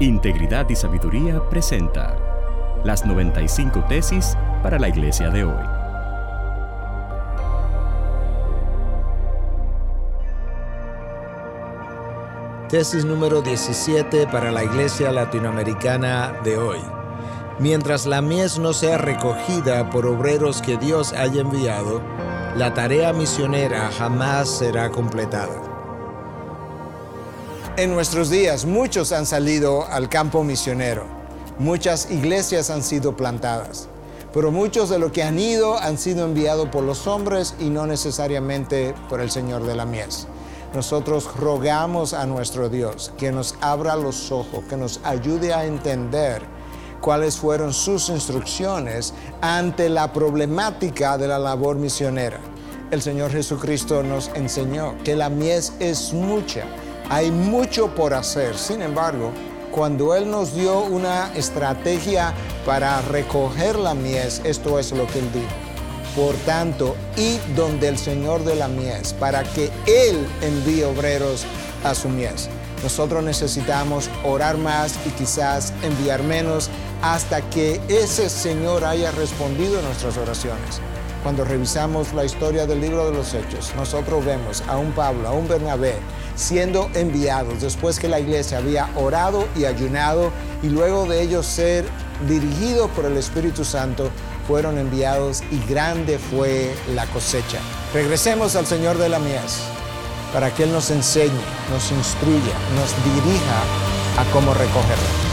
Integridad 0.00 0.68
y 0.68 0.74
Sabiduría 0.74 1.40
presenta 1.48 2.16
las 2.82 3.06
95 3.06 3.84
tesis 3.88 4.36
para 4.62 4.78
la 4.78 4.88
iglesia 4.88 5.30
de 5.30 5.44
hoy. 5.44 5.64
Tesis 12.68 13.04
número 13.04 13.42
17 13.42 14.26
para 14.28 14.50
la 14.50 14.64
iglesia 14.64 15.12
latinoamericana 15.12 16.32
de 16.42 16.58
hoy. 16.58 16.80
Mientras 17.60 18.06
la 18.06 18.22
mies 18.22 18.58
no 18.58 18.72
sea 18.72 18.98
recogida 18.98 19.90
por 19.90 20.06
obreros 20.06 20.62
que 20.62 20.78
Dios 20.78 21.12
haya 21.12 21.42
enviado, 21.42 22.00
la 22.56 22.74
tarea 22.74 23.12
misionera 23.12 23.90
jamás 23.96 24.48
será 24.48 24.90
completada. 24.90 25.71
En 27.78 27.90
nuestros 27.90 28.28
días 28.28 28.66
muchos 28.66 29.12
han 29.12 29.24
salido 29.24 29.86
al 29.86 30.10
campo 30.10 30.44
misionero, 30.44 31.06
muchas 31.58 32.10
iglesias 32.10 32.68
han 32.68 32.82
sido 32.82 33.16
plantadas, 33.16 33.88
pero 34.34 34.50
muchos 34.50 34.90
de 34.90 34.98
los 34.98 35.10
que 35.10 35.22
han 35.22 35.38
ido 35.38 35.78
han 35.78 35.96
sido 35.96 36.26
enviados 36.26 36.68
por 36.68 36.82
los 36.84 37.06
hombres 37.06 37.54
y 37.58 37.70
no 37.70 37.86
necesariamente 37.86 38.94
por 39.08 39.22
el 39.22 39.30
Señor 39.30 39.64
de 39.64 39.74
la 39.74 39.86
mies. 39.86 40.26
Nosotros 40.74 41.34
rogamos 41.34 42.12
a 42.12 42.26
nuestro 42.26 42.68
Dios 42.68 43.10
que 43.16 43.32
nos 43.32 43.54
abra 43.62 43.96
los 43.96 44.30
ojos, 44.30 44.64
que 44.68 44.76
nos 44.76 45.00
ayude 45.02 45.54
a 45.54 45.64
entender 45.64 46.42
cuáles 47.00 47.38
fueron 47.38 47.72
sus 47.72 48.10
instrucciones 48.10 49.14
ante 49.40 49.88
la 49.88 50.12
problemática 50.12 51.16
de 51.16 51.26
la 51.26 51.38
labor 51.38 51.76
misionera. 51.76 52.38
El 52.90 53.00
Señor 53.00 53.30
Jesucristo 53.30 54.02
nos 54.02 54.30
enseñó 54.34 54.94
que 55.04 55.16
la 55.16 55.30
mies 55.30 55.72
es 55.80 56.12
mucha, 56.12 56.66
hay 57.12 57.30
mucho 57.30 57.94
por 57.94 58.14
hacer. 58.14 58.56
Sin 58.56 58.80
embargo, 58.80 59.32
cuando 59.70 60.14
Él 60.14 60.30
nos 60.30 60.54
dio 60.54 60.80
una 60.80 61.30
estrategia 61.34 62.32
para 62.64 63.02
recoger 63.02 63.78
la 63.78 63.92
mies, 63.92 64.40
esto 64.44 64.78
es 64.78 64.92
lo 64.92 65.06
que 65.06 65.18
Él 65.18 65.30
dijo. 65.30 65.46
Por 66.16 66.34
tanto, 66.46 66.96
id 67.18 67.38
donde 67.54 67.88
el 67.88 67.98
Señor 67.98 68.44
de 68.44 68.54
la 68.54 68.68
mies, 68.68 69.12
para 69.12 69.42
que 69.42 69.70
Él 69.86 70.26
envíe 70.40 70.84
obreros 70.84 71.44
a 71.84 71.94
su 71.94 72.08
mies. 72.08 72.48
Nosotros 72.82 73.22
necesitamos 73.22 74.08
orar 74.24 74.56
más 74.56 74.94
y 75.06 75.10
quizás 75.10 75.74
enviar 75.82 76.22
menos 76.22 76.70
hasta 77.02 77.42
que 77.50 77.78
ese 77.88 78.30
Señor 78.30 78.86
haya 78.86 79.10
respondido 79.10 79.78
a 79.78 79.82
nuestras 79.82 80.16
oraciones. 80.16 80.80
Cuando 81.22 81.44
revisamos 81.44 82.12
la 82.14 82.24
historia 82.24 82.66
del 82.66 82.80
libro 82.80 83.06
de 83.06 83.12
los 83.12 83.32
Hechos, 83.32 83.72
nosotros 83.76 84.24
vemos 84.24 84.62
a 84.66 84.76
un 84.76 84.90
Pablo, 84.90 85.28
a 85.28 85.32
un 85.32 85.46
Bernabé, 85.46 85.94
siendo 86.34 86.90
enviados 86.94 87.60
después 87.60 88.00
que 88.00 88.08
la 88.08 88.18
iglesia 88.18 88.58
había 88.58 88.88
orado 88.96 89.46
y 89.54 89.64
ayunado 89.64 90.32
y 90.64 90.68
luego 90.68 91.06
de 91.06 91.22
ellos 91.22 91.46
ser 91.46 91.84
dirigidos 92.28 92.90
por 92.90 93.04
el 93.04 93.16
Espíritu 93.16 93.64
Santo, 93.64 94.10
fueron 94.48 94.78
enviados 94.78 95.44
y 95.52 95.60
grande 95.70 96.18
fue 96.18 96.74
la 96.92 97.06
cosecha. 97.06 97.58
Regresemos 97.94 98.56
al 98.56 98.66
Señor 98.66 98.98
de 98.98 99.08
la 99.08 99.20
mies 99.20 99.60
para 100.32 100.52
que 100.52 100.64
Él 100.64 100.72
nos 100.72 100.90
enseñe, 100.90 101.30
nos 101.70 101.92
instruya, 101.92 102.54
nos 102.74 102.90
dirija 103.04 103.62
a 104.20 104.24
cómo 104.32 104.52
recogerla. 104.54 105.31